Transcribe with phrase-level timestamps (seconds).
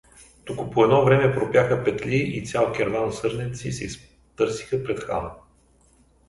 [0.45, 5.31] Току по едно време пропяха петли и цял керван сърненци се изтърсиха пред хана.